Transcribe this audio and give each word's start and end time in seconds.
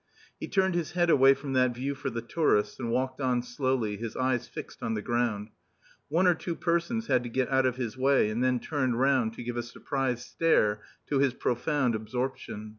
He 0.39 0.47
turned 0.47 0.73
his 0.73 0.93
head 0.93 1.11
away 1.11 1.35
from 1.35 1.53
that 1.53 1.75
view 1.75 1.93
for 1.93 2.09
the 2.09 2.23
tourists, 2.23 2.79
and 2.79 2.89
walked 2.89 3.21
on 3.21 3.43
slowly, 3.43 3.97
his 3.97 4.15
eyes 4.15 4.47
fixed 4.47 4.81
on 4.81 4.95
the 4.95 5.01
ground. 5.03 5.49
One 6.09 6.25
or 6.25 6.33
two 6.33 6.55
persons 6.55 7.05
had 7.05 7.21
to 7.21 7.29
get 7.29 7.49
out 7.51 7.67
of 7.67 7.75
his 7.75 7.95
way, 7.95 8.31
and 8.31 8.43
then 8.43 8.59
turned 8.59 8.99
round 8.99 9.33
to 9.35 9.43
give 9.43 9.57
a 9.57 9.61
surprised 9.61 10.25
stare 10.27 10.81
to 11.05 11.19
his 11.19 11.35
profound 11.35 11.93
absorption. 11.93 12.69